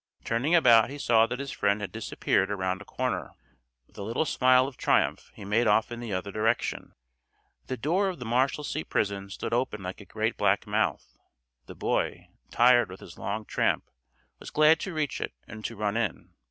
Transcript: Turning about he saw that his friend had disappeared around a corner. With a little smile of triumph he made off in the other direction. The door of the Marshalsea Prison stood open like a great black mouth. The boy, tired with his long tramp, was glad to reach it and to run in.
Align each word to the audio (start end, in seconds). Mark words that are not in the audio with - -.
Turning 0.23 0.55
about 0.55 0.89
he 0.89 0.97
saw 0.97 1.27
that 1.27 1.37
his 1.37 1.51
friend 1.51 1.79
had 1.79 1.91
disappeared 1.91 2.49
around 2.49 2.81
a 2.81 2.85
corner. 2.85 3.35
With 3.85 3.95
a 3.99 4.01
little 4.01 4.25
smile 4.25 4.67
of 4.67 4.75
triumph 4.75 5.31
he 5.35 5.45
made 5.45 5.67
off 5.67 5.91
in 5.91 5.99
the 5.99 6.11
other 6.11 6.31
direction. 6.31 6.93
The 7.67 7.77
door 7.77 8.09
of 8.09 8.17
the 8.17 8.25
Marshalsea 8.25 8.85
Prison 8.85 9.29
stood 9.29 9.53
open 9.53 9.83
like 9.83 10.01
a 10.01 10.05
great 10.05 10.37
black 10.37 10.65
mouth. 10.65 11.19
The 11.67 11.75
boy, 11.75 12.29
tired 12.49 12.89
with 12.89 12.99
his 12.99 13.19
long 13.19 13.45
tramp, 13.45 13.91
was 14.39 14.49
glad 14.49 14.79
to 14.79 14.93
reach 14.95 15.21
it 15.21 15.33
and 15.47 15.63
to 15.65 15.75
run 15.75 15.95
in. 15.95 16.33